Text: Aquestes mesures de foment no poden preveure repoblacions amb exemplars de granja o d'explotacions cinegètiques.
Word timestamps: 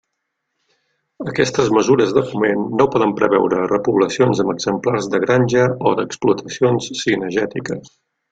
Aquestes 1.31 1.67
mesures 1.75 2.15
de 2.15 2.23
foment 2.29 2.63
no 2.79 2.87
poden 2.95 3.13
preveure 3.19 3.59
repoblacions 3.73 4.41
amb 4.45 4.55
exemplars 4.55 5.11
de 5.13 5.21
granja 5.27 5.67
o 5.91 5.93
d'explotacions 6.01 6.91
cinegètiques. 7.05 7.95